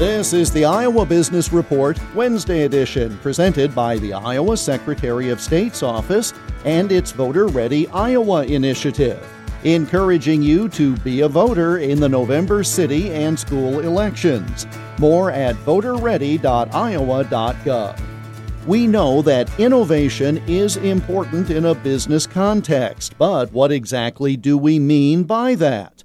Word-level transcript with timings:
This 0.00 0.32
is 0.32 0.50
the 0.50 0.64
Iowa 0.64 1.04
Business 1.04 1.52
Report, 1.52 2.00
Wednesday 2.14 2.62
edition, 2.62 3.18
presented 3.18 3.74
by 3.74 3.98
the 3.98 4.14
Iowa 4.14 4.56
Secretary 4.56 5.28
of 5.28 5.42
State's 5.42 5.82
office 5.82 6.32
and 6.64 6.90
its 6.90 7.12
Voter 7.12 7.48
Ready 7.48 7.86
Iowa 7.88 8.46
initiative, 8.46 9.22
encouraging 9.64 10.40
you 10.40 10.70
to 10.70 10.96
be 10.96 11.20
a 11.20 11.28
voter 11.28 11.76
in 11.76 12.00
the 12.00 12.08
November 12.08 12.64
city 12.64 13.10
and 13.10 13.38
school 13.38 13.80
elections. 13.80 14.66
More 14.98 15.32
at 15.32 15.54
voterready.iowa.gov. 15.56 18.02
We 18.66 18.86
know 18.86 19.20
that 19.20 19.60
innovation 19.60 20.42
is 20.46 20.78
important 20.78 21.50
in 21.50 21.66
a 21.66 21.74
business 21.74 22.26
context, 22.26 23.18
but 23.18 23.52
what 23.52 23.70
exactly 23.70 24.38
do 24.38 24.56
we 24.56 24.78
mean 24.78 25.24
by 25.24 25.56
that? 25.56 25.99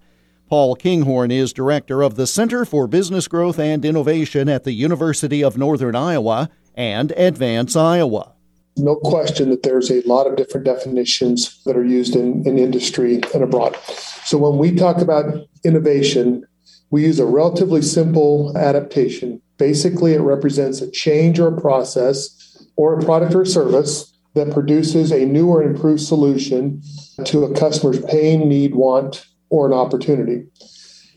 Paul 0.48 0.76
Kinghorn 0.76 1.32
is 1.32 1.54
director 1.54 2.04
of 2.04 2.18
the 2.18 2.28
Center 2.28 2.66
for 2.66 2.86
Business 2.86 3.28
Growth 3.28 3.58
and 3.58 3.84
Innovation 3.84 4.48
at 4.48 4.64
the 4.64 4.74
University 4.74 5.44
of 5.44 5.58
Northern 5.58 5.96
Iowa 5.96 6.52
and 6.76 7.12
Advance 7.14 7.76
Iowa. 7.76 8.34
No 8.78 8.96
question 8.96 9.50
that 9.50 9.64
there's 9.64 9.90
a 9.90 10.02
lot 10.02 10.28
of 10.28 10.36
different 10.36 10.66
definitions 10.66 11.64
that 11.64 11.76
are 11.76 11.84
used 11.86 12.16
in, 12.16 12.48
in 12.48 12.60
industry 12.60 13.22
and 13.34 13.44
abroad. 13.44 13.76
So 14.24 14.38
when 14.38 14.60
we 14.60 14.76
talk 14.76 14.98
about 14.98 15.48
innovation, 15.64 16.46
we 16.92 17.04
use 17.04 17.20
a 17.20 17.26
relatively 17.26 17.82
simple 17.82 18.56
adaptation. 18.56 19.42
Basically, 19.58 20.14
it 20.14 20.22
represents 20.22 20.80
a 20.80 20.92
change 20.92 21.40
or 21.40 21.48
a 21.48 21.60
process 21.60 22.64
or 22.76 23.00
a 23.00 23.04
product 23.04 23.34
or 23.34 23.46
service 23.46 24.14
that 24.36 24.54
produces 24.54 25.12
a 25.12 25.26
new 25.26 25.48
or 25.48 25.64
improved 25.64 26.02
solution 26.02 26.84
to 27.24 27.46
a 27.46 27.56
customer's 27.56 28.04
pain, 28.06 28.48
need, 28.48 28.76
want, 28.76 29.26
or 29.50 29.68
an 29.68 29.74
opportunity. 29.74 30.46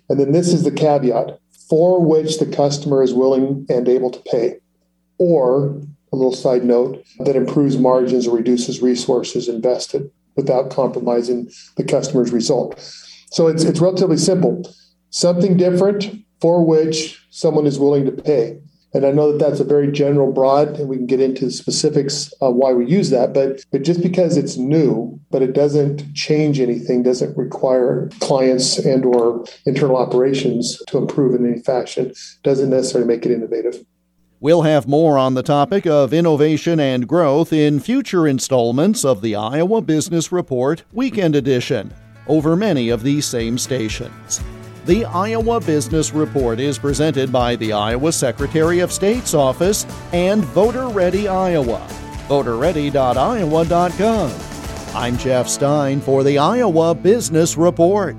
And 0.08 0.18
then 0.18 0.32
this 0.32 0.52
is 0.52 0.64
the 0.64 0.70
caveat 0.70 1.38
for 1.68 2.04
which 2.04 2.38
the 2.38 2.46
customer 2.46 3.02
is 3.02 3.12
willing 3.12 3.66
and 3.68 3.88
able 3.88 4.10
to 4.10 4.20
pay. 4.20 4.56
Or 5.18 5.80
a 6.12 6.16
little 6.16 6.34
side 6.34 6.64
note 6.64 7.04
that 7.20 7.36
improves 7.36 7.76
margins 7.76 8.26
or 8.26 8.36
reduces 8.36 8.80
resources 8.80 9.48
invested 9.48 10.10
without 10.36 10.70
compromising 10.70 11.50
the 11.76 11.84
customer's 11.84 12.32
result. 12.32 12.78
So 13.30 13.48
it's, 13.48 13.64
it's 13.64 13.80
relatively 13.80 14.16
simple. 14.16 14.62
Something 15.10 15.56
different 15.56 16.24
for 16.40 16.64
which 16.64 17.22
someone 17.30 17.66
is 17.66 17.78
willing 17.78 18.06
to 18.06 18.12
pay. 18.12 18.60
And 18.94 19.04
I 19.04 19.10
know 19.10 19.32
that 19.32 19.38
that's 19.38 19.60
a 19.60 19.64
very 19.64 19.92
general, 19.92 20.32
broad, 20.32 20.78
and 20.78 20.88
we 20.88 20.96
can 20.96 21.06
get 21.06 21.20
into 21.20 21.44
the 21.44 21.50
specifics 21.50 22.32
of 22.40 22.54
why 22.54 22.72
we 22.72 22.86
use 22.86 23.10
that. 23.10 23.34
But, 23.34 23.62
but 23.70 23.82
just 23.82 24.02
because 24.02 24.36
it's 24.36 24.56
new, 24.56 25.20
but 25.30 25.42
it 25.42 25.52
doesn't 25.52 26.14
change 26.14 26.58
anything, 26.58 27.02
doesn't 27.02 27.36
require 27.36 28.08
clients 28.20 28.78
and 28.78 29.04
or 29.04 29.44
internal 29.66 29.96
operations 29.96 30.80
to 30.88 30.98
improve 30.98 31.34
in 31.34 31.46
any 31.46 31.60
fashion, 31.60 32.12
doesn't 32.42 32.70
necessarily 32.70 33.06
make 33.06 33.26
it 33.26 33.32
innovative. 33.32 33.84
We'll 34.40 34.62
have 34.62 34.86
more 34.86 35.18
on 35.18 35.34
the 35.34 35.42
topic 35.42 35.84
of 35.84 36.14
innovation 36.14 36.78
and 36.78 37.08
growth 37.08 37.52
in 37.52 37.80
future 37.80 38.26
installments 38.26 39.04
of 39.04 39.20
the 39.20 39.34
Iowa 39.34 39.82
Business 39.82 40.30
Report 40.30 40.84
Weekend 40.92 41.34
Edition 41.34 41.92
over 42.28 42.54
many 42.54 42.88
of 42.88 43.02
these 43.02 43.26
same 43.26 43.58
stations. 43.58 44.40
The 44.86 45.04
Iowa 45.04 45.60
Business 45.60 46.12
Report 46.12 46.58
is 46.60 46.78
presented 46.78 47.30
by 47.30 47.56
the 47.56 47.72
Iowa 47.72 48.12
Secretary 48.12 48.78
of 48.80 48.92
State's 48.92 49.34
office 49.34 49.84
and 50.12 50.44
Voter 50.46 50.88
Ready 50.88 51.28
Iowa. 51.28 51.86
VoterReady.iowa.gov. 52.28 54.94
I'm 54.94 55.18
Jeff 55.18 55.48
Stein 55.48 56.00
for 56.00 56.24
the 56.24 56.38
Iowa 56.38 56.94
Business 56.94 57.58
Report. 57.58 58.16